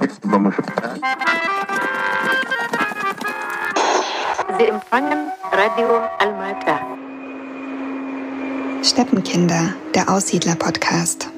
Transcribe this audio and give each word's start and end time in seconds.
Sie 0.00 0.04
empfangen 4.64 5.32
Radio 5.50 5.88
Almata. 6.20 6.80
Steppenkinder, 8.84 9.74
der 9.96 10.08
Aussiedler-Podcast. 10.08 11.30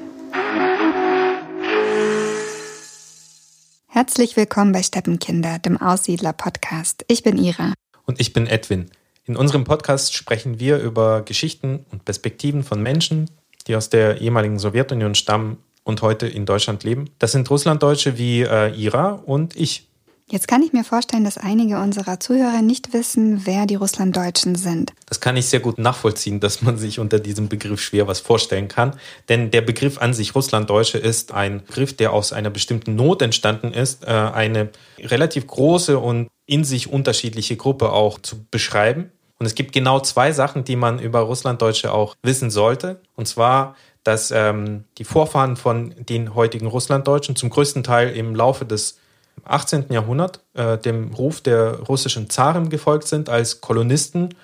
Herzlich 3.87 4.37
willkommen 4.37 4.73
bei 4.73 4.83
Steppenkinder, 4.83 5.57
dem 5.57 5.81
Aussiedler-Podcast. 5.81 7.03
Ich 7.07 7.23
bin 7.23 7.39
Ira. 7.39 7.73
Und 8.05 8.21
ich 8.21 8.31
bin 8.31 8.45
Edwin. 8.45 8.91
In 9.25 9.37
unserem 9.37 9.63
Podcast 9.63 10.13
sprechen 10.13 10.59
wir 10.59 10.77
über 10.77 11.23
Geschichten 11.23 11.83
und 11.91 12.05
Perspektiven 12.05 12.61
von 12.63 12.83
Menschen, 12.83 13.31
die 13.65 13.75
aus 13.75 13.89
der 13.89 14.21
ehemaligen 14.21 14.59
Sowjetunion 14.59 15.15
stammen 15.15 15.57
und 15.83 16.01
heute 16.01 16.27
in 16.27 16.45
Deutschland 16.45 16.83
leben. 16.83 17.09
Das 17.19 17.31
sind 17.31 17.49
Russlanddeutsche 17.49 18.17
wie 18.17 18.41
äh, 18.41 18.73
Ira 18.75 19.21
und 19.25 19.55
ich. 19.55 19.87
Jetzt 20.31 20.47
kann 20.47 20.63
ich 20.63 20.71
mir 20.71 20.85
vorstellen, 20.85 21.25
dass 21.25 21.37
einige 21.37 21.77
unserer 21.79 22.21
Zuhörer 22.21 22.61
nicht 22.61 22.93
wissen, 22.93 23.45
wer 23.45 23.65
die 23.65 23.75
Russlanddeutschen 23.75 24.55
sind. 24.55 24.93
Das 25.07 25.19
kann 25.19 25.35
ich 25.35 25.47
sehr 25.47 25.59
gut 25.59 25.77
nachvollziehen, 25.77 26.39
dass 26.39 26.61
man 26.61 26.77
sich 26.77 26.99
unter 26.99 27.19
diesem 27.19 27.49
Begriff 27.49 27.81
schwer 27.81 28.07
was 28.07 28.21
vorstellen 28.21 28.69
kann. 28.69 28.95
Denn 29.27 29.51
der 29.51 29.59
Begriff 29.59 29.97
an 29.97 30.13
sich 30.13 30.33
Russlanddeutsche 30.33 30.97
ist 30.97 31.33
ein 31.33 31.65
Begriff, 31.65 31.97
der 31.97 32.13
aus 32.13 32.31
einer 32.31 32.49
bestimmten 32.49 32.95
Not 32.95 33.21
entstanden 33.21 33.73
ist, 33.73 34.05
äh, 34.05 34.07
eine 34.07 34.69
relativ 34.99 35.47
große 35.47 35.99
und 35.99 36.29
in 36.45 36.63
sich 36.63 36.89
unterschiedliche 36.89 37.57
Gruppe 37.57 37.91
auch 37.91 38.17
zu 38.17 38.45
beschreiben. 38.49 39.11
Und 39.37 39.47
es 39.47 39.55
gibt 39.55 39.73
genau 39.73 39.99
zwei 39.99 40.31
Sachen, 40.31 40.63
die 40.63 40.75
man 40.75 40.99
über 40.99 41.21
Russlanddeutsche 41.21 41.91
auch 41.91 42.15
wissen 42.21 42.51
sollte. 42.51 43.01
Und 43.15 43.27
zwar, 43.27 43.75
dass 44.03 44.31
ähm, 44.31 44.85
die 44.97 45.03
Vorfahren 45.03 45.55
von 45.55 45.93
den 45.97 46.33
heutigen 46.33 46.67
Russlanddeutschen 46.67 47.35
zum 47.35 47.49
größten 47.49 47.83
Teil 47.83 48.15
im 48.15 48.35
Laufe 48.35 48.65
des 48.65 48.97
18. 49.43 49.85
Jahrhundert 49.89 50.41
äh, 50.53 50.77
dem 50.77 51.13
Ruf 51.13 51.41
der 51.41 51.79
russischen 51.81 52.29
Zaren 52.29 52.69
gefolgt 52.69 53.07
sind, 53.07 53.29
als 53.29 53.61
Kolonisten 53.61 54.35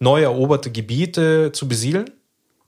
neu 0.00 0.22
eroberte 0.22 0.70
Gebiete 0.70 1.52
zu 1.52 1.68
besiedeln. 1.68 2.10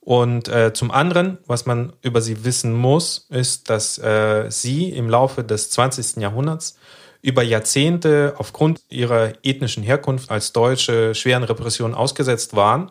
Und 0.00 0.48
äh, 0.48 0.75
zum 0.75 0.91
anderen, 0.91 1.39
was 1.47 1.65
man 1.65 1.95
über 2.03 2.20
sie 2.20 2.45
wissen 2.45 2.75
muss, 2.75 3.27
ist, 3.31 3.70
dass 3.70 3.98
äh, 3.98 4.50
sie 4.50 4.91
im 4.91 5.09
Laufe 5.09 5.42
des 5.42 5.70
20. 5.70 6.17
Jahrhunderts 6.17 6.77
über 7.22 7.42
Jahrzehnte 7.42 8.34
aufgrund 8.37 8.83
ihrer 8.91 9.33
ethnischen 9.42 9.83
Herkunft 9.83 10.31
als 10.31 10.53
Deutsche 10.53 11.15
schweren 11.15 11.42
Repressionen 11.42 11.95
ausgesetzt 11.95 12.55
waren, 12.55 12.91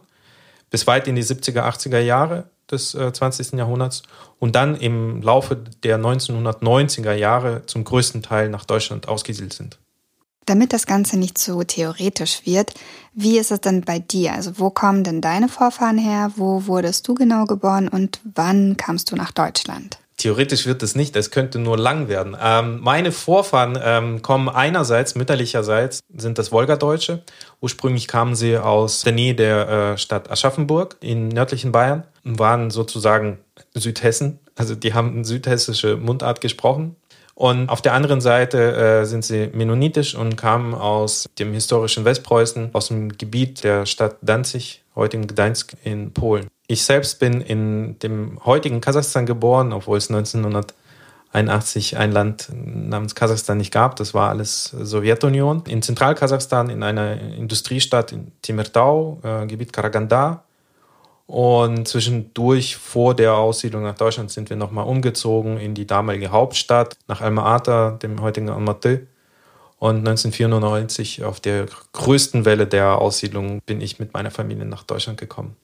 bis 0.72 0.88
weit 0.88 1.08
in 1.08 1.16
die 1.16 1.24
70er, 1.24 1.62
80er 1.62 2.00
Jahre 2.00 2.50
des 2.72 2.95
äh, 2.95 3.11
20. 3.11 3.53
Jahrhunderts 3.53 4.03
und 4.39 4.56
dann 4.56 4.75
im 4.75 5.22
Laufe 5.22 5.56
der 5.56 6.00
1990er 6.00 7.14
Jahre 7.14 7.66
zum 7.66 7.83
größten 7.83 8.22
Teil 8.22 8.50
nach 8.50 8.66
Deutschland 8.66 9.08
ausgesiedelt 9.08 9.53
sind. 9.53 9.80
Damit 10.45 10.73
das 10.73 10.86
Ganze 10.86 11.17
nicht 11.17 11.38
so 11.38 11.64
theoretisch 11.64 12.45
wird, 12.45 12.73
wie 13.14 13.38
ist 13.38 13.52
es 13.52 13.61
denn 13.61 13.81
bei 13.81 14.00
dir? 14.00 14.34
Also 14.34 14.59
wo 14.59 14.69
kommen 14.69 15.03
denn 15.03 15.22
deine 15.22 15.47
Vorfahren 15.47 15.97
her? 15.97 16.31
Wo 16.36 16.67
wurdest 16.67 17.08
du 17.08 17.14
genau 17.14 17.45
geboren 17.45 17.88
und 17.88 18.19
wann 18.36 18.75
kamst 18.75 19.11
du 19.11 19.16
nach 19.16 19.31
Deutschland? 19.31 20.00
Theoretisch 20.24 20.66
wird 20.66 20.82
es 20.84 20.96
nicht, 20.96 21.18
es 21.18 21.32
könnte 21.32 21.60
nur 21.60 21.78
lang 21.78 22.08
werden. 22.08 22.38
Ähm, 22.42 22.80
meine 22.80 23.12
Vorfahren 23.12 23.78
ähm, 23.84 24.22
kommen 24.22 24.48
einerseits, 24.48 25.16
mütterlicherseits 25.16 26.00
sind 26.16 26.38
das 26.38 26.54
Wolgadeutsche. 26.54 27.24
Ursprünglich 27.60 28.08
kamen 28.08 28.34
sie 28.34 28.58
aus 28.58 29.02
der 29.02 29.12
Nähe 29.12 29.36
der 29.36 29.68
äh, 29.68 29.98
Stadt 29.98 30.32
Aschaffenburg 30.32 30.96
in 31.02 31.28
nördlichen 31.28 31.74
Bayern 31.74 32.06
und 32.24 32.40
waren 32.40 32.72
sozusagen 32.72 33.40
Südhessen. 33.74 34.40
Also 34.56 34.76
die 34.76 34.94
haben 34.94 35.26
südhessische 35.26 35.98
Mundart 35.98 36.40
gesprochen. 36.40 36.96
Und 37.36 37.70
auf 37.70 37.81
der 37.81 37.94
anderen 37.94 38.22
Seite 38.22 38.76
äh, 38.76 39.06
sind 39.06 39.26
sie 39.26 39.50
mennonitisch 39.53 40.16
und 40.16 40.36
kamen 40.36 40.76
aus 40.76 41.28
dem 41.40 41.53
historischen 41.53 42.06
Westpreußen, 42.06 42.70
aus 42.73 42.90
dem 42.90 43.17
Gebiet 43.17 43.64
der 43.64 43.86
Stadt 43.86 44.17
Danzig, 44.22 44.84
heutigen 44.95 45.25
Gdańsk 45.25 45.75
in 45.84 46.13
Polen. 46.13 46.47
Ich 46.68 46.84
selbst 46.85 47.19
bin 47.19 47.41
in 47.41 47.97
dem 48.00 48.40
heutigen 48.46 48.81
Kasachstan 48.81 49.25
geboren, 49.25 49.74
obwohl 49.74 49.97
es 49.97 50.09
1981 50.09 51.97
ein 51.97 52.12
Land 52.12 52.50
namens 52.53 53.16
Kasachstan 53.16 53.58
nicht 53.58 53.74
gab. 53.74 53.96
Das 53.96 54.13
war 54.13 54.29
alles 54.29 54.66
Sowjetunion. 54.66 55.63
In 55.68 55.81
Zentralkasachstan, 55.81 56.69
in 56.69 56.84
einer 56.84 57.19
Industriestadt 57.19 58.12
in 58.12 58.31
Timirtau, 58.44 59.19
äh, 59.24 59.47
Gebiet 59.47 59.74
Karaganda. 59.74 60.44
Und 61.34 61.88
zwischendurch 61.88 62.76
vor 62.76 63.16
der 63.16 63.34
Aussiedlung 63.34 63.82
nach 63.82 63.96
Deutschland 63.96 64.30
sind 64.30 64.52
wir 64.52 64.56
nochmal 64.56 64.86
umgezogen 64.86 65.58
in 65.58 65.74
die 65.74 65.88
damalige 65.88 66.30
Hauptstadt, 66.30 66.96
nach 67.08 67.22
Alma-Ata, 67.22 67.98
dem 68.04 68.22
heutigen 68.22 68.52
Almaty. 68.52 69.00
Und 69.80 70.08
1994 70.08 71.24
auf 71.24 71.40
der 71.40 71.66
größten 71.94 72.46
Welle 72.46 72.68
der 72.68 73.00
Aussiedlung 73.00 73.62
bin 73.66 73.82
ich 73.82 73.98
mit 73.98 74.14
meiner 74.14 74.30
Familie 74.30 74.66
nach 74.66 74.84
Deutschland 74.84 75.20
gekommen. 75.20 75.56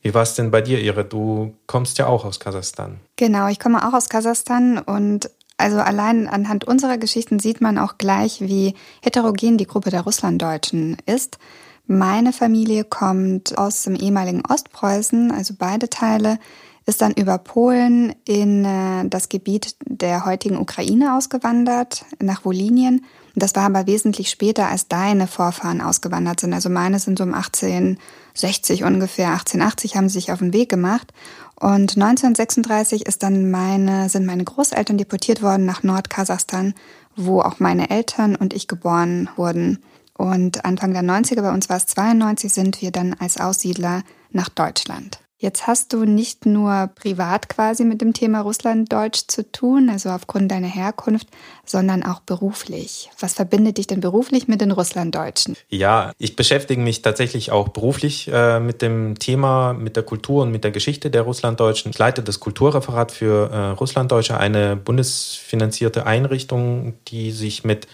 Wie 0.00 0.12
war 0.12 0.22
es 0.22 0.34
denn 0.34 0.50
bei 0.50 0.60
dir, 0.60 0.80
Ire? 0.80 1.04
Du 1.04 1.54
kommst 1.68 1.98
ja 1.98 2.08
auch 2.08 2.24
aus 2.24 2.40
Kasachstan. 2.40 2.98
Genau, 3.14 3.46
ich 3.46 3.60
komme 3.60 3.86
auch 3.86 3.94
aus 3.94 4.08
Kasachstan 4.08 4.78
und 4.78 5.30
also 5.56 5.78
allein 5.78 6.26
anhand 6.26 6.64
unserer 6.64 6.98
Geschichten 6.98 7.38
sieht 7.38 7.60
man 7.60 7.78
auch 7.78 7.96
gleich, 7.96 8.40
wie 8.40 8.74
heterogen 9.04 9.56
die 9.56 9.68
Gruppe 9.68 9.90
der 9.90 10.00
Russlanddeutschen 10.00 10.96
ist. 11.06 11.38
Meine 11.86 12.32
Familie 12.32 12.84
kommt 12.84 13.58
aus 13.58 13.82
dem 13.82 13.96
ehemaligen 13.96 14.42
Ostpreußen, 14.46 15.30
also 15.30 15.54
beide 15.58 15.90
Teile, 15.90 16.38
ist 16.86 17.00
dann 17.00 17.12
über 17.12 17.38
Polen 17.38 18.14
in 18.24 18.64
äh, 18.64 19.08
das 19.08 19.28
Gebiet 19.28 19.76
der 19.84 20.24
heutigen 20.24 20.58
Ukraine 20.58 21.16
ausgewandert, 21.16 22.04
nach 22.20 22.44
Wolinien 22.44 23.02
das 23.34 23.54
war 23.54 23.64
aber 23.64 23.86
wesentlich 23.86 24.30
später, 24.30 24.68
als 24.68 24.88
deine 24.88 25.26
Vorfahren 25.26 25.80
ausgewandert 25.80 26.40
sind. 26.40 26.52
Also 26.52 26.68
meine 26.68 26.98
sind 26.98 27.18
so 27.18 27.24
um 27.24 27.34
1860 27.34 28.84
ungefähr, 28.84 29.30
1880 29.30 29.96
haben 29.96 30.08
sie 30.08 30.20
sich 30.20 30.32
auf 30.32 30.40
den 30.40 30.52
Weg 30.52 30.68
gemacht. 30.68 31.12
Und 31.58 31.96
1936 31.96 33.06
ist 33.06 33.22
dann 33.22 33.50
meine, 33.50 34.08
sind 34.08 34.26
meine 34.26 34.44
Großeltern 34.44 34.98
deportiert 34.98 35.42
worden 35.42 35.64
nach 35.64 35.82
Nordkasachstan, 35.82 36.74
wo 37.16 37.40
auch 37.40 37.58
meine 37.58 37.88
Eltern 37.90 38.36
und 38.36 38.52
ich 38.52 38.68
geboren 38.68 39.30
wurden. 39.36 39.78
Und 40.16 40.64
Anfang 40.64 40.92
der 40.92 41.02
90er, 41.02 41.42
bei 41.42 41.52
uns 41.52 41.68
war 41.68 41.76
es 41.76 41.86
92, 41.86 42.52
sind 42.52 42.82
wir 42.82 42.90
dann 42.90 43.14
als 43.14 43.38
Aussiedler 43.38 44.02
nach 44.30 44.48
Deutschland. 44.48 45.22
Jetzt 45.42 45.66
hast 45.66 45.92
du 45.92 46.04
nicht 46.04 46.46
nur 46.46 46.88
privat 46.94 47.48
quasi 47.48 47.84
mit 47.84 48.00
dem 48.00 48.12
Thema 48.12 48.42
Russlanddeutsch 48.42 49.24
zu 49.26 49.50
tun, 49.50 49.90
also 49.90 50.10
aufgrund 50.10 50.52
deiner 50.52 50.68
Herkunft, 50.68 51.26
sondern 51.66 52.04
auch 52.04 52.20
beruflich. 52.20 53.10
Was 53.18 53.34
verbindet 53.34 53.78
dich 53.78 53.88
denn 53.88 53.98
beruflich 53.98 54.46
mit 54.46 54.60
den 54.60 54.70
Russlanddeutschen? 54.70 55.56
Ja, 55.68 56.12
ich 56.18 56.36
beschäftige 56.36 56.80
mich 56.80 57.02
tatsächlich 57.02 57.50
auch 57.50 57.70
beruflich 57.70 58.30
äh, 58.32 58.60
mit 58.60 58.82
dem 58.82 59.18
Thema, 59.18 59.72
mit 59.72 59.96
der 59.96 60.04
Kultur 60.04 60.44
und 60.44 60.52
mit 60.52 60.62
der 60.62 60.70
Geschichte 60.70 61.10
der 61.10 61.22
Russlanddeutschen. 61.22 61.90
Ich 61.90 61.98
leite 61.98 62.22
das 62.22 62.38
Kulturreferat 62.38 63.10
für 63.10 63.50
äh, 63.50 63.56
Russlanddeutsche, 63.70 64.38
eine 64.38 64.76
bundesfinanzierte 64.76 66.06
Einrichtung, 66.06 66.94
die 67.08 67.32
sich 67.32 67.64
mit 67.64 67.88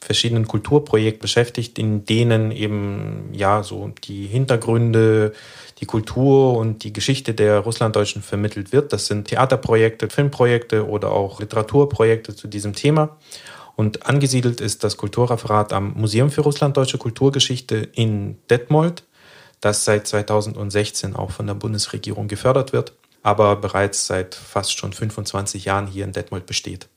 verschiedenen 0.00 0.46
Kulturprojekten 0.46 1.20
beschäftigt, 1.20 1.78
in 1.78 2.04
denen 2.04 2.50
eben 2.50 3.30
ja 3.32 3.62
so 3.62 3.90
die 4.04 4.26
Hintergründe, 4.26 5.32
die 5.80 5.86
Kultur 5.86 6.56
und 6.56 6.84
die 6.84 6.92
Geschichte 6.92 7.34
der 7.34 7.60
Russlanddeutschen 7.60 8.22
vermittelt 8.22 8.72
wird. 8.72 8.92
Das 8.92 9.06
sind 9.06 9.28
Theaterprojekte, 9.28 10.08
Filmprojekte 10.08 10.86
oder 10.88 11.10
auch 11.12 11.40
Literaturprojekte 11.40 12.34
zu 12.34 12.48
diesem 12.48 12.74
Thema. 12.74 13.16
Und 13.76 14.06
angesiedelt 14.06 14.60
ist 14.60 14.82
das 14.82 14.96
Kulturreferat 14.96 15.72
am 15.72 15.92
Museum 15.94 16.30
für 16.30 16.40
Russlanddeutsche 16.40 16.98
Kulturgeschichte 16.98 17.76
in 17.76 18.38
Detmold, 18.50 19.04
das 19.60 19.84
seit 19.84 20.06
2016 20.06 21.14
auch 21.14 21.30
von 21.30 21.46
der 21.46 21.54
Bundesregierung 21.54 22.26
gefördert 22.26 22.72
wird, 22.72 22.94
aber 23.22 23.56
bereits 23.56 24.06
seit 24.06 24.34
fast 24.34 24.76
schon 24.76 24.92
25 24.92 25.64
Jahren 25.64 25.86
hier 25.86 26.04
in 26.04 26.12
Detmold 26.12 26.46
besteht. 26.46 26.88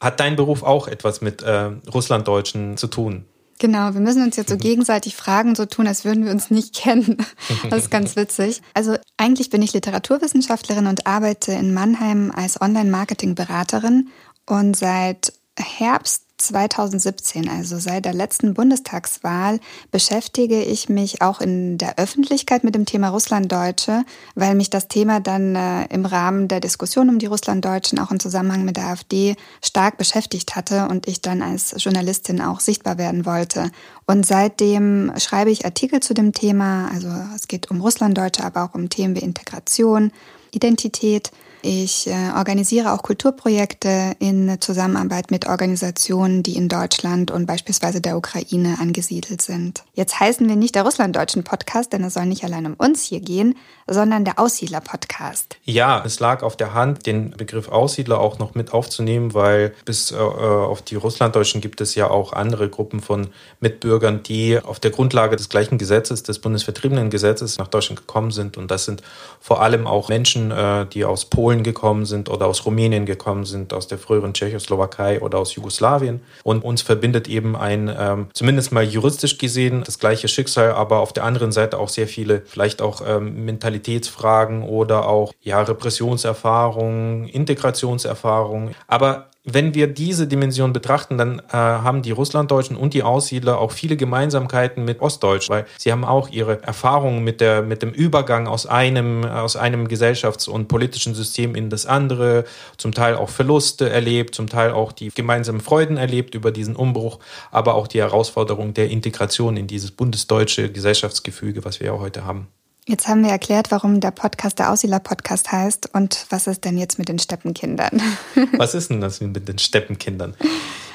Hat 0.00 0.20
dein 0.20 0.36
Beruf 0.36 0.62
auch 0.62 0.88
etwas 0.88 1.20
mit 1.20 1.42
äh, 1.42 1.70
Russlanddeutschen 1.92 2.76
zu 2.76 2.86
tun? 2.86 3.24
Genau, 3.58 3.92
wir 3.92 4.00
müssen 4.00 4.22
uns 4.22 4.36
jetzt 4.36 4.50
so 4.50 4.56
gegenseitig 4.56 5.16
fragen, 5.16 5.56
so 5.56 5.66
tun, 5.66 5.88
als 5.88 6.04
würden 6.04 6.24
wir 6.24 6.30
uns 6.30 6.50
nicht 6.50 6.76
kennen. 6.76 7.16
Das 7.70 7.84
ist 7.84 7.90
ganz 7.90 8.14
witzig. 8.14 8.62
Also 8.72 8.96
eigentlich 9.16 9.50
bin 9.50 9.62
ich 9.62 9.72
Literaturwissenschaftlerin 9.72 10.86
und 10.86 11.06
arbeite 11.06 11.52
in 11.52 11.74
Mannheim 11.74 12.32
als 12.34 12.60
Online-Marketing-Beraterin 12.60 14.10
und 14.46 14.76
seit 14.76 15.32
Herbst 15.58 16.27
2017, 16.38 17.48
also 17.48 17.78
seit 17.78 18.04
der 18.04 18.14
letzten 18.14 18.54
Bundestagswahl, 18.54 19.60
beschäftige 19.90 20.62
ich 20.62 20.88
mich 20.88 21.20
auch 21.20 21.40
in 21.40 21.78
der 21.78 21.98
Öffentlichkeit 21.98 22.64
mit 22.64 22.74
dem 22.74 22.86
Thema 22.86 23.08
Russlanddeutsche, 23.08 24.04
weil 24.34 24.54
mich 24.54 24.70
das 24.70 24.88
Thema 24.88 25.20
dann 25.20 25.56
äh, 25.56 25.86
im 25.86 26.06
Rahmen 26.06 26.48
der 26.48 26.60
Diskussion 26.60 27.08
um 27.08 27.18
die 27.18 27.26
Russlanddeutschen 27.26 27.98
auch 27.98 28.10
im 28.10 28.20
Zusammenhang 28.20 28.64
mit 28.64 28.76
der 28.76 28.86
AfD 28.86 29.36
stark 29.62 29.98
beschäftigt 29.98 30.56
hatte 30.56 30.88
und 30.88 31.08
ich 31.08 31.20
dann 31.20 31.42
als 31.42 31.74
Journalistin 31.76 32.40
auch 32.40 32.60
sichtbar 32.60 32.98
werden 32.98 33.26
wollte. 33.26 33.70
Und 34.06 34.24
seitdem 34.24 35.12
schreibe 35.18 35.50
ich 35.50 35.64
Artikel 35.64 36.00
zu 36.00 36.14
dem 36.14 36.32
Thema, 36.32 36.88
also 36.92 37.08
es 37.34 37.48
geht 37.48 37.70
um 37.70 37.80
Russlanddeutsche, 37.80 38.44
aber 38.44 38.64
auch 38.64 38.74
um 38.74 38.88
Themen 38.88 39.16
wie 39.16 39.20
Integration, 39.20 40.12
Identität, 40.52 41.30
Ich 41.62 42.06
äh, 42.06 42.12
organisiere 42.36 42.92
auch 42.92 43.02
Kulturprojekte 43.02 44.14
in 44.20 44.60
Zusammenarbeit 44.60 45.32
mit 45.32 45.48
Organisationen, 45.48 46.44
die 46.44 46.56
in 46.56 46.68
Deutschland 46.68 47.32
und 47.32 47.46
beispielsweise 47.46 48.00
der 48.00 48.16
Ukraine 48.16 48.76
angesiedelt 48.80 49.42
sind. 49.42 49.82
Jetzt 49.94 50.20
heißen 50.20 50.48
wir 50.48 50.54
nicht 50.54 50.76
der 50.76 50.84
Russlanddeutschen 50.84 51.42
Podcast, 51.42 51.92
denn 51.92 52.04
es 52.04 52.14
soll 52.14 52.26
nicht 52.26 52.44
allein 52.44 52.66
um 52.66 52.74
uns 52.74 53.02
hier 53.02 53.20
gehen, 53.20 53.56
sondern 53.88 54.24
der 54.24 54.38
Aussiedler-Podcast. 54.38 55.56
Ja, 55.64 56.02
es 56.04 56.20
lag 56.20 56.42
auf 56.42 56.56
der 56.56 56.74
Hand, 56.74 57.06
den 57.06 57.30
Begriff 57.30 57.68
Aussiedler 57.68 58.20
auch 58.20 58.38
noch 58.38 58.54
mit 58.54 58.72
aufzunehmen, 58.72 59.34
weil 59.34 59.74
bis 59.84 60.12
äh, 60.12 60.16
auf 60.16 60.82
die 60.82 60.94
Russlanddeutschen 60.94 61.60
gibt 61.60 61.80
es 61.80 61.96
ja 61.96 62.08
auch 62.08 62.32
andere 62.32 62.68
Gruppen 62.68 63.00
von 63.00 63.28
Mitbürgern, 63.60 64.22
die 64.22 64.60
auf 64.60 64.78
der 64.78 64.92
Grundlage 64.92 65.34
des 65.34 65.48
gleichen 65.48 65.78
Gesetzes, 65.78 66.22
des 66.22 66.38
Bundesvertriebenengesetzes, 66.38 67.58
nach 67.58 67.68
Deutschland 67.68 68.00
gekommen 68.00 68.30
sind. 68.30 68.56
Und 68.56 68.70
das 68.70 68.84
sind 68.84 69.02
vor 69.40 69.60
allem 69.60 69.86
auch 69.86 70.08
Menschen, 70.08 70.50
äh, 70.52 70.86
die 70.86 71.04
aus 71.04 71.24
Polen 71.24 71.47
gekommen 71.56 72.04
sind 72.06 72.28
oder 72.28 72.46
aus 72.46 72.64
Rumänien 72.64 73.06
gekommen 73.06 73.44
sind, 73.44 73.72
aus 73.72 73.88
der 73.88 73.98
früheren 73.98 74.34
Tschechoslowakei 74.34 75.20
oder 75.20 75.38
aus 75.38 75.54
Jugoslawien. 75.54 76.20
Und 76.44 76.62
uns 76.64 76.82
verbindet 76.82 77.28
eben 77.28 77.56
ein, 77.56 77.94
ähm, 77.98 78.28
zumindest 78.32 78.72
mal 78.72 78.84
juristisch 78.84 79.38
gesehen, 79.38 79.82
das 79.84 79.98
gleiche 79.98 80.28
Schicksal, 80.28 80.72
aber 80.72 81.00
auf 81.00 81.12
der 81.12 81.24
anderen 81.24 81.52
Seite 81.52 81.78
auch 81.78 81.88
sehr 81.88 82.06
viele, 82.06 82.42
vielleicht 82.46 82.82
auch 82.82 83.02
ähm, 83.06 83.44
Mentalitätsfragen 83.44 84.62
oder 84.62 85.08
auch 85.08 85.32
ja, 85.40 85.60
Repressionserfahrungen, 85.62 87.26
Integrationserfahrungen. 87.28 88.74
Aber 88.86 89.30
wenn 89.44 89.74
wir 89.74 89.86
diese 89.86 90.26
Dimension 90.26 90.72
betrachten, 90.72 91.16
dann 91.16 91.38
äh, 91.38 91.52
haben 91.52 92.02
die 92.02 92.10
Russlanddeutschen 92.10 92.76
und 92.76 92.92
die 92.92 93.02
Aussiedler 93.02 93.58
auch 93.58 93.72
viele 93.72 93.96
Gemeinsamkeiten 93.96 94.84
mit 94.84 95.00
Ostdeutsch, 95.00 95.48
weil 95.48 95.66
sie 95.78 95.90
haben 95.90 96.04
auch 96.04 96.28
ihre 96.30 96.62
Erfahrungen 96.62 97.24
mit, 97.24 97.40
der, 97.40 97.62
mit 97.62 97.82
dem 97.82 97.90
Übergang 97.90 98.46
aus 98.46 98.66
einem, 98.66 99.24
aus 99.24 99.56
einem 99.56 99.86
Gesellschafts- 99.86 100.48
und 100.48 100.68
politischen 100.68 101.14
System 101.14 101.54
in 101.54 101.70
das 101.70 101.86
andere, 101.86 102.44
zum 102.76 102.92
Teil 102.92 103.14
auch 103.14 103.30
Verluste 103.30 103.88
erlebt, 103.88 104.34
zum 104.34 104.48
Teil 104.48 104.72
auch 104.72 104.92
die 104.92 105.08
gemeinsamen 105.08 105.60
Freuden 105.60 105.96
erlebt 105.96 106.34
über 106.34 106.50
diesen 106.50 106.76
Umbruch, 106.76 107.18
aber 107.50 107.74
auch 107.74 107.86
die 107.86 108.00
Herausforderung 108.00 108.74
der 108.74 108.90
Integration 108.90 109.56
in 109.56 109.66
dieses 109.66 109.92
bundesdeutsche 109.92 110.70
Gesellschaftsgefüge, 110.70 111.64
was 111.64 111.80
wir 111.80 111.88
ja 111.88 111.98
heute 111.98 112.24
haben. 112.24 112.48
Jetzt 112.88 113.06
haben 113.06 113.22
wir 113.22 113.30
erklärt, 113.30 113.70
warum 113.70 114.00
der 114.00 114.12
Podcast 114.12 114.58
der 114.58 114.72
Aussiedler-Podcast 114.72 115.52
heißt 115.52 115.94
und 115.94 116.24
was 116.30 116.46
ist 116.46 116.64
denn 116.64 116.78
jetzt 116.78 116.98
mit 116.98 117.10
den 117.10 117.18
Steppenkindern? 117.18 118.00
Was 118.56 118.74
ist 118.74 118.88
denn 118.88 119.02
das 119.02 119.20
mit 119.20 119.46
den 119.46 119.58
Steppenkindern? 119.58 120.34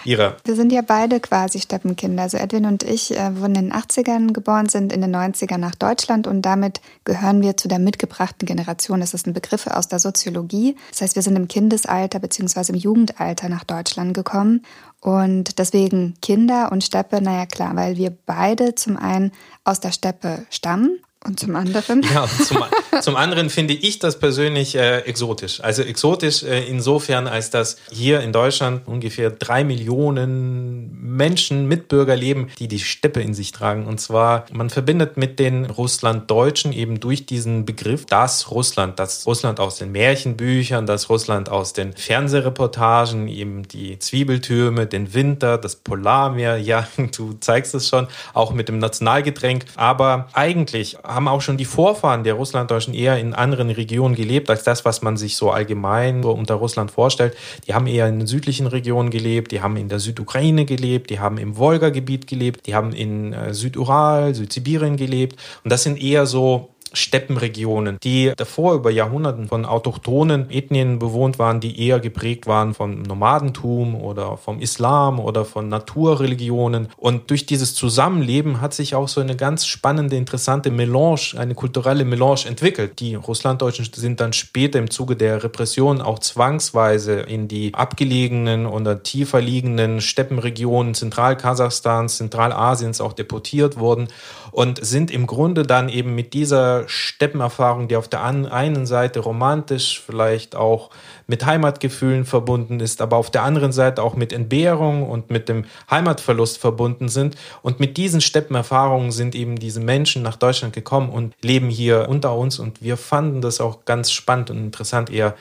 Ira. 0.03 0.35
Wir 0.43 0.55
sind 0.55 0.71
ja 0.71 0.81
beide 0.81 1.19
quasi 1.19 1.59
Steppenkinder. 1.59 2.23
Also 2.23 2.37
Edwin 2.37 2.65
und 2.65 2.81
ich 2.81 3.15
äh, 3.15 3.39
wurden 3.39 3.53
in 3.53 3.69
den 3.69 3.73
80ern 3.73 4.33
geboren, 4.33 4.69
sind 4.69 4.91
in 4.91 5.01
den 5.01 5.15
90ern 5.15 5.59
nach 5.59 5.75
Deutschland 5.75 6.25
und 6.25 6.41
damit 6.41 6.81
gehören 7.03 7.43
wir 7.43 7.57
zu 7.57 7.67
der 7.67 7.77
mitgebrachten 7.77 8.47
Generation. 8.47 8.99
Das 8.99 9.13
ist 9.13 9.27
ein 9.27 9.33
Begriff 9.33 9.67
aus 9.67 9.87
der 9.87 9.99
Soziologie. 9.99 10.75
Das 10.89 11.01
heißt, 11.01 11.15
wir 11.15 11.21
sind 11.21 11.35
im 11.35 11.47
Kindesalter 11.47 12.17
bzw. 12.17 12.71
im 12.71 12.79
Jugendalter 12.79 13.49
nach 13.49 13.65
Deutschland 13.65 14.15
gekommen 14.15 14.63
und 14.99 15.59
deswegen 15.59 16.15
Kinder 16.23 16.71
und 16.71 16.83
Steppe, 16.83 17.21
naja 17.21 17.45
klar, 17.45 17.75
weil 17.75 17.97
wir 17.97 18.09
beide 18.25 18.73
zum 18.73 18.97
einen 18.97 19.31
aus 19.63 19.79
der 19.79 19.91
Steppe 19.91 20.47
stammen 20.49 20.99
und 21.25 21.39
zum 21.39 21.55
anderen? 21.55 22.03
Ja, 22.13 22.27
zum, 22.27 22.63
zum 23.01 23.15
anderen 23.15 23.49
finde 23.49 23.73
ich 23.73 23.99
das 23.99 24.19
persönlich 24.19 24.75
äh, 24.75 24.99
exotisch. 24.99 25.61
Also 25.61 25.81
exotisch 25.81 26.43
äh, 26.43 26.63
insofern, 26.65 27.27
als 27.27 27.49
dass 27.49 27.77
hier 27.91 28.21
in 28.21 28.33
Deutschland 28.33 28.87
ungefähr 28.87 29.29
drei 29.29 29.63
Millionen 29.63 30.99
Menschen, 31.15 31.67
Mitbürger 31.67 32.15
leben, 32.15 32.47
die 32.59 32.67
die 32.67 32.79
Steppe 32.79 33.21
in 33.21 33.33
sich 33.33 33.51
tragen. 33.51 33.85
Und 33.85 34.01
zwar, 34.01 34.45
man 34.51 34.69
verbindet 34.69 35.17
mit 35.17 35.39
den 35.39 35.65
Russlanddeutschen 35.65 36.73
eben 36.73 36.99
durch 36.99 37.25
diesen 37.25 37.65
Begriff 37.65 38.05
das 38.05 38.51
Russland, 38.51 38.99
das 38.99 39.25
Russland 39.25 39.59
aus 39.59 39.77
den 39.77 39.91
Märchenbüchern, 39.91 40.85
das 40.85 41.09
Russland 41.09 41.49
aus 41.49 41.73
den 41.73 41.93
Fernsehreportagen, 41.93 43.27
eben 43.27 43.67
die 43.67 43.99
Zwiebeltürme, 43.99 44.87
den 44.87 45.13
Winter, 45.13 45.57
das 45.57 45.75
Polarmeer. 45.75 46.57
Ja, 46.57 46.87
du 47.17 47.33
zeigst 47.39 47.75
es 47.75 47.87
schon, 47.87 48.07
auch 48.33 48.53
mit 48.53 48.67
dem 48.67 48.79
Nationalgetränk. 48.79 49.65
Aber 49.75 50.27
eigentlich 50.33 51.05
haben 51.13 51.27
auch 51.27 51.41
schon 51.41 51.57
die 51.57 51.65
Vorfahren 51.65 52.23
der 52.23 52.33
Russlanddeutschen 52.33 52.93
eher 52.93 53.17
in 53.17 53.33
anderen 53.33 53.69
Regionen 53.69 54.15
gelebt, 54.15 54.49
als 54.49 54.63
das, 54.63 54.85
was 54.85 55.01
man 55.01 55.17
sich 55.17 55.35
so 55.35 55.51
allgemein 55.51 56.23
unter 56.23 56.55
Russland 56.55 56.91
vorstellt. 56.91 57.35
Die 57.67 57.73
haben 57.73 57.87
eher 57.87 58.07
in 58.07 58.19
den 58.19 58.27
südlichen 58.27 58.67
Regionen 58.67 59.09
gelebt, 59.09 59.51
die 59.51 59.61
haben 59.61 59.77
in 59.77 59.89
der 59.89 59.99
Südukraine 59.99 60.65
gelebt, 60.65 61.09
die 61.09 61.19
haben 61.19 61.37
im 61.37 61.57
Wolga-Gebiet 61.57 62.27
gelebt, 62.27 62.67
die 62.67 62.75
haben 62.75 62.91
in 62.91 63.33
äh, 63.33 63.53
Südural, 63.53 64.35
Südsibirien 64.35 64.97
gelebt. 64.97 65.37
Und 65.63 65.71
das 65.71 65.83
sind 65.83 66.01
eher 66.01 66.25
so 66.25 66.72
Steppenregionen, 66.93 67.97
die 68.03 68.31
davor 68.35 68.75
über 68.75 68.91
Jahrhunderten 68.91 69.47
von 69.47 69.65
autochthonen 69.65 70.49
Ethnien 70.51 70.99
bewohnt 70.99 71.39
waren, 71.39 71.59
die 71.59 71.79
eher 71.79 71.99
geprägt 71.99 72.47
waren 72.47 72.73
vom 72.73 73.01
Nomadentum 73.01 73.95
oder 73.95 74.37
vom 74.37 74.59
Islam 74.59 75.19
oder 75.19 75.43
von 75.43 75.69
Naturreligionen. 75.69 76.89
Und 76.97 77.29
durch 77.31 77.45
dieses 77.45 77.73
Zusammenleben 77.73 78.61
hat 78.61 78.73
sich 78.73 78.95
auch 78.95 79.07
so 79.07 79.21
eine 79.21 79.35
ganz 79.35 79.65
spannende, 79.65 80.15
interessante 80.15 80.69
Melange, 80.69 81.33
eine 81.37 81.55
kulturelle 81.55 82.05
Melange 82.05 82.45
entwickelt. 82.47 82.99
Die 82.99 83.15
Russlanddeutschen 83.15 83.87
sind 83.93 84.19
dann 84.19 84.33
später 84.33 84.79
im 84.79 84.89
Zuge 84.89 85.15
der 85.15 85.43
Repression 85.43 86.01
auch 86.01 86.19
zwangsweise 86.19 87.21
in 87.21 87.47
die 87.47 87.73
abgelegenen 87.73 88.65
oder 88.67 89.01
tiefer 89.01 89.41
liegenden 89.41 89.99
Steppenregionen 89.99 90.93
Zentralkasachstans, 90.93 92.17
Zentralasiens 92.17 93.01
auch 93.01 93.13
deportiert 93.13 93.79
worden 93.79 94.07
und 94.51 94.83
sind 94.83 95.09
im 95.09 95.25
Grunde 95.25 95.63
dann 95.63 95.89
eben 95.89 96.13
mit 96.13 96.33
dieser 96.33 96.82
Steppenerfahrung, 96.87 97.87
die 97.87 97.95
auf 97.95 98.07
der 98.07 98.23
einen 98.23 98.85
Seite 98.85 99.19
romantisch, 99.19 100.01
vielleicht 100.05 100.55
auch 100.55 100.89
mit 101.27 101.45
Heimatgefühlen 101.45 102.25
verbunden 102.25 102.79
ist, 102.79 103.01
aber 103.01 103.17
auf 103.17 103.31
der 103.31 103.43
anderen 103.43 103.71
Seite 103.71 104.03
auch 104.03 104.15
mit 104.15 104.33
Entbehrung 104.33 105.09
und 105.09 105.29
mit 105.29 105.49
dem 105.49 105.65
Heimatverlust 105.89 106.57
verbunden 106.57 107.09
sind. 107.09 107.35
Und 107.61 107.79
mit 107.79 107.97
diesen 107.97 108.21
Steppenerfahrungen 108.21 109.11
sind 109.11 109.35
eben 109.35 109.57
diese 109.57 109.79
Menschen 109.79 110.21
nach 110.21 110.35
Deutschland 110.35 110.73
gekommen 110.73 111.09
und 111.09 111.33
leben 111.41 111.69
hier 111.69 112.07
unter 112.09 112.35
uns. 112.35 112.59
Und 112.59 112.81
wir 112.81 112.97
fanden 112.97 113.41
das 113.41 113.61
auch 113.61 113.85
ganz 113.85 114.11
spannend 114.11 114.49
und 114.49 114.57
interessant, 114.57 115.09
eher 115.09 115.35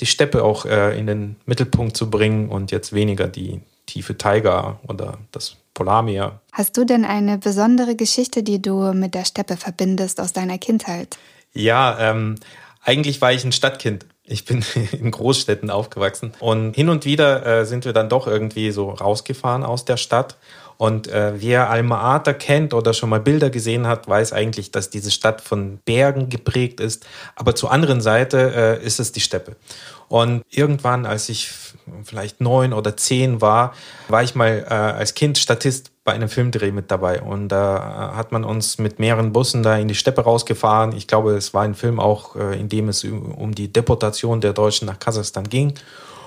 die 0.00 0.06
Steppe 0.06 0.42
auch 0.42 0.66
äh, 0.66 0.98
in 0.98 1.06
den 1.06 1.36
Mittelpunkt 1.46 1.96
zu 1.96 2.10
bringen 2.10 2.48
und 2.48 2.72
jetzt 2.72 2.92
weniger 2.92 3.28
die 3.28 3.60
tiefe 3.86 4.16
Taiga 4.16 4.80
oder 4.86 5.18
das 5.30 5.56
Polarmeer. 5.74 6.40
Hast 6.52 6.76
du 6.76 6.84
denn 6.84 7.04
eine 7.04 7.38
besondere 7.38 7.96
Geschichte, 7.96 8.42
die 8.42 8.60
du 8.60 8.92
mit 8.92 9.14
der 9.14 9.24
Steppe 9.24 9.56
verbindest 9.56 10.20
aus 10.20 10.32
deiner 10.32 10.58
Kindheit? 10.58 11.18
Ja, 11.52 11.98
ähm, 11.98 12.36
eigentlich 12.82 13.20
war 13.20 13.32
ich 13.32 13.44
ein 13.44 13.52
Stadtkind. 13.52 14.06
Ich 14.24 14.44
bin 14.44 14.64
in 14.92 15.10
Großstädten 15.10 15.70
aufgewachsen 15.70 16.32
und 16.40 16.74
hin 16.74 16.88
und 16.88 17.04
wieder 17.04 17.44
äh, 17.44 17.66
sind 17.66 17.84
wir 17.84 17.92
dann 17.92 18.08
doch 18.08 18.26
irgendwie 18.26 18.70
so 18.70 18.90
rausgefahren 18.90 19.64
aus 19.64 19.84
der 19.84 19.96
Stadt. 19.96 20.36
Und 20.76 21.08
äh, 21.08 21.34
wer 21.36 21.70
Alma 21.70 22.16
Ata 22.16 22.32
kennt 22.32 22.74
oder 22.74 22.92
schon 22.94 23.10
mal 23.10 23.20
Bilder 23.20 23.50
gesehen 23.50 23.86
hat, 23.86 24.08
weiß 24.08 24.32
eigentlich, 24.32 24.70
dass 24.70 24.90
diese 24.90 25.10
Stadt 25.10 25.40
von 25.40 25.78
Bergen 25.84 26.28
geprägt 26.28 26.80
ist. 26.80 27.06
Aber 27.36 27.54
zur 27.54 27.70
anderen 27.72 28.00
Seite 28.00 28.78
äh, 28.82 28.84
ist 28.84 29.00
es 29.00 29.12
die 29.12 29.20
Steppe. 29.20 29.56
Und 30.08 30.42
irgendwann, 30.50 31.06
als 31.06 31.28
ich 31.28 31.50
vielleicht 32.04 32.40
neun 32.40 32.72
oder 32.72 32.96
zehn 32.96 33.40
war, 33.40 33.72
war 34.08 34.22
ich 34.22 34.34
mal 34.34 34.66
äh, 34.68 34.74
als 34.74 35.14
Kind 35.14 35.38
Statist 35.38 35.90
bei 36.04 36.12
einem 36.12 36.28
Filmdreh 36.28 36.72
mit 36.72 36.90
dabei. 36.90 37.22
Und 37.22 37.48
da 37.48 38.12
äh, 38.12 38.16
hat 38.16 38.32
man 38.32 38.44
uns 38.44 38.78
mit 38.78 38.98
mehreren 38.98 39.32
Bussen 39.32 39.62
da 39.62 39.76
in 39.76 39.88
die 39.88 39.94
Steppe 39.94 40.22
rausgefahren. 40.22 40.94
Ich 40.94 41.06
glaube, 41.06 41.34
es 41.34 41.54
war 41.54 41.62
ein 41.62 41.74
Film 41.74 42.00
auch, 42.00 42.36
äh, 42.36 42.58
in 42.58 42.68
dem 42.68 42.88
es 42.88 43.04
um 43.04 43.54
die 43.54 43.72
Deportation 43.72 44.40
der 44.40 44.52
Deutschen 44.52 44.86
nach 44.86 44.98
Kasachstan 44.98 45.48
ging. 45.48 45.74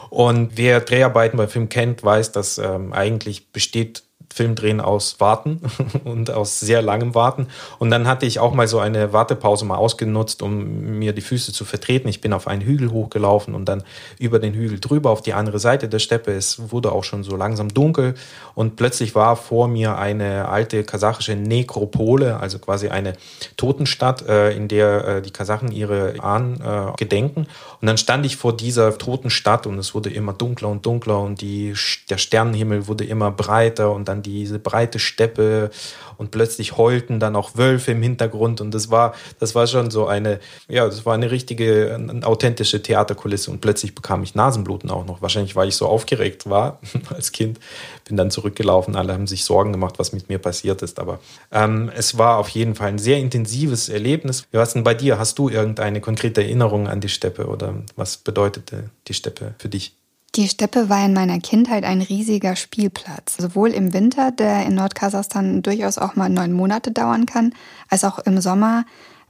Und 0.09 0.51
wer 0.55 0.79
Dreharbeiten 0.79 1.37
bei 1.37 1.47
Film 1.47 1.69
kennt, 1.69 2.03
weiß, 2.03 2.31
dass 2.31 2.57
ähm, 2.57 2.93
eigentlich 2.93 3.51
besteht 3.51 4.03
Filmdrehen 4.33 4.81
aus 4.81 5.19
Warten 5.19 5.61
und 6.03 6.31
aus 6.31 6.59
sehr 6.59 6.81
langem 6.81 7.15
Warten. 7.15 7.47
Und 7.79 7.89
dann 7.91 8.07
hatte 8.07 8.25
ich 8.25 8.39
auch 8.39 8.53
mal 8.53 8.67
so 8.67 8.79
eine 8.79 9.13
Wartepause 9.13 9.65
mal 9.65 9.77
ausgenutzt, 9.77 10.41
um 10.41 10.97
mir 10.99 11.13
die 11.13 11.21
Füße 11.21 11.53
zu 11.53 11.65
vertreten. 11.65 12.07
Ich 12.07 12.21
bin 12.21 12.33
auf 12.33 12.47
einen 12.47 12.61
Hügel 12.61 12.91
hochgelaufen 12.91 13.55
und 13.55 13.65
dann 13.65 13.83
über 14.19 14.39
den 14.39 14.53
Hügel 14.53 14.79
drüber 14.79 15.09
auf 15.11 15.21
die 15.21 15.33
andere 15.33 15.59
Seite 15.59 15.87
der 15.87 15.99
Steppe. 15.99 16.31
Es 16.31 16.71
wurde 16.71 16.91
auch 16.91 17.03
schon 17.03 17.23
so 17.23 17.35
langsam 17.35 17.69
dunkel 17.69 18.15
und 18.55 18.75
plötzlich 18.75 19.15
war 19.15 19.35
vor 19.35 19.67
mir 19.67 19.97
eine 19.97 20.47
alte 20.47 20.83
kasachische 20.83 21.35
Nekropole, 21.35 22.39
also 22.39 22.59
quasi 22.59 22.89
eine 22.89 23.13
Totenstadt, 23.57 24.27
äh, 24.27 24.51
in 24.55 24.67
der 24.67 25.07
äh, 25.07 25.21
die 25.21 25.31
Kasachen 25.31 25.71
ihre 25.71 26.15
Ahnen 26.19 26.61
äh, 26.61 26.93
gedenken. 26.97 27.47
Und 27.81 27.87
dann 27.87 27.97
stand 27.97 28.25
ich 28.25 28.37
vor 28.37 28.55
dieser 28.55 28.97
toten 28.97 29.29
Stadt 29.29 29.67
und 29.67 29.77
es 29.77 29.93
wurde 29.93 30.09
immer 30.09 30.33
dunkler 30.33 30.69
und 30.69 30.85
dunkler 30.85 31.19
und 31.19 31.41
die, 31.41 31.73
der 32.09 32.17
Sternenhimmel 32.17 32.87
wurde 32.87 33.05
immer 33.05 33.31
breiter 33.31 33.91
und 33.91 34.07
dann 34.07 34.14
dann 34.15 34.21
diese 34.21 34.59
breite 34.59 34.99
Steppe 34.99 35.69
und 36.17 36.31
plötzlich 36.31 36.77
heulten 36.77 37.19
dann 37.19 37.35
auch 37.35 37.57
Wölfe 37.57 37.91
im 37.91 38.01
Hintergrund 38.01 38.61
und 38.61 38.73
das 38.73 38.89
war, 38.89 39.13
das 39.39 39.55
war 39.55 39.67
schon 39.67 39.91
so 39.91 40.07
eine, 40.07 40.39
ja, 40.67 40.85
das 40.85 41.05
war 41.05 41.13
eine 41.13 41.31
richtige, 41.31 41.93
eine 41.95 42.25
authentische 42.25 42.81
Theaterkulisse 42.81 43.51
und 43.51 43.61
plötzlich 43.61 43.93
bekam 43.95 44.23
ich 44.23 44.35
Nasenbluten 44.35 44.89
auch 44.89 45.05
noch. 45.05 45.21
Wahrscheinlich, 45.21 45.55
weil 45.55 45.67
ich 45.67 45.75
so 45.75 45.87
aufgeregt 45.87 46.49
war 46.49 46.79
als 47.13 47.31
Kind, 47.31 47.59
bin 48.05 48.17
dann 48.17 48.31
zurückgelaufen, 48.31 48.95
alle 48.95 49.13
haben 49.13 49.27
sich 49.27 49.43
Sorgen 49.43 49.71
gemacht, 49.71 49.95
was 49.97 50.13
mit 50.13 50.29
mir 50.29 50.39
passiert 50.39 50.81
ist, 50.81 50.99
aber 50.99 51.19
ähm, 51.51 51.91
es 51.95 52.17
war 52.17 52.37
auf 52.37 52.49
jeden 52.49 52.75
Fall 52.75 52.89
ein 52.89 52.99
sehr 52.99 53.17
intensives 53.17 53.89
Erlebnis. 53.89 54.45
Was 54.51 54.73
denn 54.73 54.83
bei 54.83 54.93
dir? 54.93 55.19
Hast 55.19 55.37
du 55.37 55.49
irgendeine 55.49 56.01
konkrete 56.01 56.41
Erinnerung 56.41 56.87
an 56.87 57.01
die 57.01 57.09
Steppe 57.09 57.47
oder 57.47 57.73
was 57.95 58.17
bedeutete 58.17 58.89
die 59.07 59.13
Steppe 59.13 59.55
für 59.57 59.69
dich? 59.69 59.95
Die 60.35 60.49
Steppe 60.49 60.89
war 60.89 61.05
in 61.05 61.13
meiner 61.13 61.39
Kindheit 61.39 61.85
ein 61.85 62.01
riesiger 62.01 62.57
Spielplatz. 62.57 63.37
Sowohl 63.37 63.69
im 63.69 63.93
Winter, 63.93 64.31
der 64.31 64.65
in 64.65 64.75
Nordkasachstan 64.75 65.61
durchaus 65.61 65.97
auch 65.97 66.17
mal 66.17 66.29
neun 66.29 66.51
Monate 66.51 66.91
dauern 66.91 67.25
kann, 67.25 67.53
als 67.89 68.03
auch 68.03 68.19
im 68.19 68.41
Sommer 68.41 68.83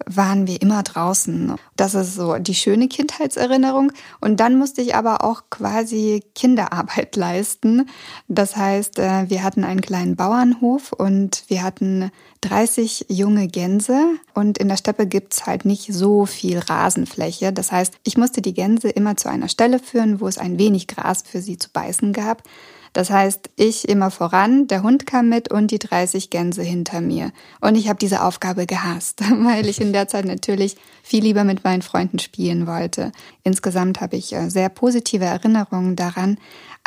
waren 0.06 0.48
wir 0.48 0.62
immer 0.62 0.84
draußen. 0.84 1.56
Das 1.76 1.96
ist 1.96 2.16
so 2.16 2.38
die 2.38 2.56
schöne 2.56 2.88
Kindheitserinnerung. 2.88 3.92
Und 4.22 4.40
dann 4.40 4.58
musste 4.58 4.82
ich 4.82 4.96
aber 4.96 5.24
auch 5.24 5.44
quasi 5.50 6.24
Kinderarbeit 6.36 7.16
leisten. 7.16 7.90
Das 8.28 8.56
heißt, 8.56 9.00
äh, 9.00 9.30
wir 9.30 9.44
hatten 9.44 9.64
einen 9.64 9.82
kleinen 9.82 10.16
Bauernhof 10.16 10.92
und 10.92 11.44
wir 11.48 11.64
hatten 11.64 12.12
30 12.42 13.08
junge 13.10 13.48
Gänse 13.48 14.00
und 14.34 14.58
in 14.58 14.68
der 14.68 14.78
Steppe 14.78 15.08
gibt's 15.08 15.48
halt 15.48 15.66
nicht 15.66 15.92
so 15.92 16.26
viel 16.26 16.60
Rasenfläche. 16.60 17.52
Das 17.52 17.72
heißt, 17.72 17.96
ich 18.04 18.18
musste 18.18 18.42
die 18.42 18.54
Gänse 18.54 18.90
immer 18.90 19.18
zu 19.18 19.30
einer 19.30 19.50
Stelle 19.50 19.80
führen, 19.80 20.22
wo 20.22 20.28
es 20.28 20.38
ein 20.38 20.60
wenig 20.60 20.88
Gras 20.88 21.24
für 21.26 21.42
sie 21.42 21.58
zu 21.58 21.70
beißen 21.72 22.14
gab. 22.14 22.44
Das 22.96 23.10
heißt, 23.10 23.50
ich 23.58 23.90
immer 23.90 24.10
voran, 24.10 24.68
der 24.68 24.82
Hund 24.82 25.06
kam 25.06 25.28
mit 25.28 25.52
und 25.52 25.70
die 25.72 25.80
30 25.80 26.30
Gänse 26.30 26.64
hinter 26.64 27.02
mir. 27.02 27.34
Und 27.60 27.76
ich 27.76 27.90
habe 27.90 28.00
diese 28.00 28.24
Aufgabe 28.24 28.66
gehasst, 28.66 29.20
weil 29.44 29.68
ich 29.68 29.82
in 29.82 29.92
der 29.92 30.08
Zeit 30.08 30.24
natürlich 30.24 30.78
viel 31.04 31.22
lieber 31.22 31.44
mit 31.44 31.66
meinen 31.66 31.82
Freunden 31.82 32.20
spielen 32.20 32.68
wollte. 32.68 33.12
Insgesamt 33.44 34.00
habe 34.00 34.16
ich 34.16 34.32
äh, 34.32 34.50
sehr 34.50 34.70
positive 34.70 35.26
Erinnerungen 35.26 35.98
daran, 35.98 36.38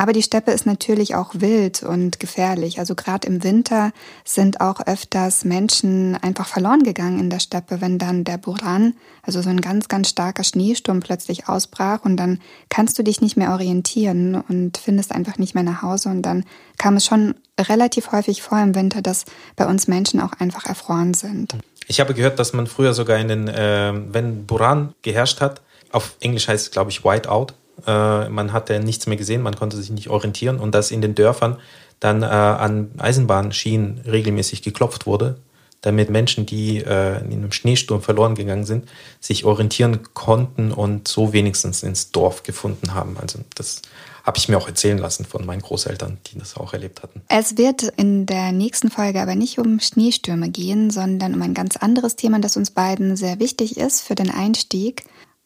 aber 0.00 0.12
die 0.12 0.22
Steppe 0.22 0.52
ist 0.52 0.64
natürlich 0.64 1.16
auch 1.16 1.30
wild 1.34 1.82
und 1.82 2.20
gefährlich. 2.20 2.78
Also 2.78 2.94
gerade 2.94 3.26
im 3.26 3.42
Winter 3.42 3.90
sind 4.24 4.60
auch 4.60 4.86
öfters 4.86 5.44
Menschen 5.44 6.16
einfach 6.22 6.46
verloren 6.46 6.84
gegangen 6.84 7.18
in 7.18 7.30
der 7.30 7.40
Steppe, 7.40 7.80
wenn 7.80 7.98
dann 7.98 8.22
der 8.22 8.38
Buran, 8.38 8.94
also 9.22 9.42
so 9.42 9.50
ein 9.50 9.60
ganz, 9.60 9.88
ganz 9.88 10.10
starker 10.10 10.44
Schneesturm 10.44 11.00
plötzlich 11.00 11.48
ausbrach 11.48 12.04
und 12.04 12.16
dann 12.16 12.38
kannst 12.68 12.96
du 13.00 13.02
dich 13.02 13.20
nicht 13.20 13.36
mehr 13.36 13.50
orientieren 13.50 14.40
und 14.48 14.78
findest 14.78 15.10
einfach 15.10 15.36
nicht 15.36 15.56
mehr 15.56 15.64
nach 15.64 15.82
Hause. 15.82 16.10
Und 16.10 16.22
dann 16.22 16.44
kam 16.78 16.94
es 16.94 17.04
schon 17.04 17.34
relativ 17.60 18.12
häufig 18.12 18.40
vor 18.40 18.60
im 18.62 18.76
Winter, 18.76 19.02
dass 19.02 19.24
bei 19.56 19.66
uns 19.66 19.88
Menschen 19.88 20.20
auch 20.20 20.34
einfach 20.38 20.66
erfroren 20.66 21.12
sind. 21.12 21.56
Ich 21.88 21.98
habe 21.98 22.14
gehört, 22.14 22.38
dass 22.38 22.52
man 22.52 22.68
früher 22.68 22.94
sogar 22.94 23.18
in 23.18 23.26
den, 23.26 23.48
äh, 23.48 23.92
wenn 24.12 24.46
Buran 24.46 24.94
geherrscht 25.02 25.40
hat, 25.40 25.60
auf 25.90 26.14
Englisch 26.20 26.46
heißt 26.46 26.66
es, 26.66 26.70
glaube 26.70 26.92
ich, 26.92 27.04
Whiteout, 27.04 27.48
äh, 27.86 28.28
man 28.28 28.52
hatte 28.52 28.80
nichts 28.80 29.06
mehr 29.06 29.16
gesehen, 29.16 29.42
man 29.42 29.56
konnte 29.56 29.76
sich 29.76 29.90
nicht 29.90 30.08
orientieren 30.08 30.58
und 30.58 30.74
dass 30.74 30.90
in 30.90 31.00
den 31.00 31.14
Dörfern 31.14 31.58
dann 32.00 32.22
äh, 32.22 32.26
an 32.26 32.90
Eisenbahnschienen 32.98 34.02
regelmäßig 34.06 34.62
geklopft 34.62 35.06
wurde, 35.06 35.38
damit 35.80 36.10
Menschen, 36.10 36.46
die 36.46 36.78
äh, 36.78 37.18
in 37.24 37.32
einem 37.32 37.52
Schneesturm 37.52 38.02
verloren 38.02 38.34
gegangen 38.34 38.64
sind, 38.64 38.88
sich 39.20 39.44
orientieren 39.44 40.00
konnten 40.14 40.72
und 40.72 41.08
so 41.08 41.32
wenigstens 41.32 41.82
ins 41.82 42.10
Dorf 42.10 42.42
gefunden 42.42 42.94
haben. 42.94 43.16
Also 43.20 43.40
das 43.54 43.82
habe 44.24 44.36
ich 44.36 44.48
mir 44.48 44.58
auch 44.58 44.66
erzählen 44.66 44.98
lassen 44.98 45.24
von 45.24 45.46
meinen 45.46 45.62
Großeltern, 45.62 46.18
die 46.26 46.38
das 46.38 46.56
auch 46.56 46.74
erlebt 46.74 47.02
hatten. 47.02 47.22
Es 47.28 47.56
wird 47.56 47.84
in 47.96 48.26
der 48.26 48.52
nächsten 48.52 48.90
Folge 48.90 49.22
aber 49.22 49.34
nicht 49.34 49.58
um 49.58 49.80
Schneestürme 49.80 50.50
gehen, 50.50 50.90
sondern 50.90 51.32
um 51.34 51.40
ein 51.40 51.54
ganz 51.54 51.76
anderes 51.78 52.14
Thema, 52.14 52.38
das 52.38 52.56
uns 52.58 52.70
beiden 52.70 53.16
sehr 53.16 53.40
wichtig 53.40 53.78
ist 53.78 54.02
für 54.02 54.14
den 54.14 54.30
Einstieg. 54.30 55.04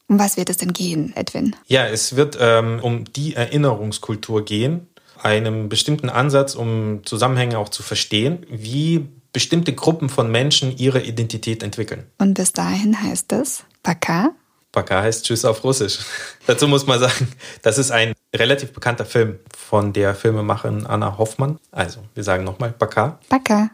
Um 0.09 0.19
was 0.19 0.37
wird 0.37 0.51
es 0.51 0.59
denn 0.59 0.73
gehen, 0.73 1.13
Edwin? 1.17 1.57
Ja, 1.67 1.87
es 1.87 2.17
wird 2.17 2.37
ähm, 2.41 2.81
um 2.83 3.05
die 3.05 3.35
Erinnerungskultur 3.35 4.45
gehen, 4.45 4.89
einem 5.23 5.69
bestimmten 5.69 6.11
Ansatz, 6.11 6.55
um 6.55 7.01
Zusammenhänge 7.05 7.59
auch 7.59 7.69
zu 7.69 7.83
verstehen, 7.83 8.45
wie 8.51 9.09
bestimmte 9.33 9.73
Gruppen 9.73 10.09
von 10.09 10.31
Menschen 10.31 10.77
ihre 10.77 11.01
Identität 11.01 11.63
entwickeln. 11.63 12.05
Und 12.19 12.35
bis 12.35 12.53
dahin 12.53 13.01
heißt 13.03 13.33
es 13.33 13.65
Paka. 13.83 14.33
Paka 14.73 15.03
heißt 15.03 15.25
Tschüss 15.25 15.45
auf 15.45 15.65
Russisch. 15.65 15.99
Dazu 16.47 16.67
muss 16.67 16.87
man 16.87 16.99
sagen, 16.99 17.29
das 17.63 17.79
ist 17.79 17.91
ein 17.91 18.15
relativ 18.35 18.73
bekannter 18.73 19.05
Film 19.05 19.39
von 19.57 19.93
der 19.93 20.15
Filmemacherin 20.15 20.87
Anna 20.87 21.19
Hoffmann. 21.19 21.59
Also, 21.71 22.01
wir 22.15 22.25
sagen 22.25 22.45
nochmal 22.45 22.73
Paka. 22.73 23.19
Paka. 23.29 23.71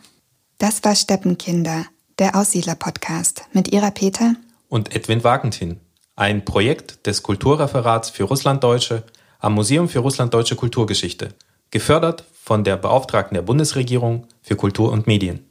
Das 0.59 0.83
war 0.83 0.97
Steppenkinder, 0.97 1.87
der 2.19 2.35
Aussiedler-Podcast 2.35 3.45
mit 3.53 3.73
Ira 3.73 3.93
Peter 3.93 4.35
und 4.69 4.95
Edwin 4.95 5.23
Wagentin 5.23 5.81
ein 6.19 6.45
Projekt 6.45 7.07
des 7.07 7.23
Kulturreferats 7.23 8.11
für 8.11 8.25
Russlanddeutsche 8.25 9.05
am 9.39 9.55
Museum 9.55 9.89
für 9.89 10.01
Russlanddeutsche 10.01 10.57
Kulturgeschichte, 10.57 11.29
gefördert 11.71 12.25
von 12.43 12.65
der 12.65 12.77
Beauftragten 12.77 13.37
der 13.37 13.43
Bundesregierung 13.43 14.27
für 14.43 14.57
Kultur 14.57 14.91
und 14.91 15.07
Medien. 15.07 15.48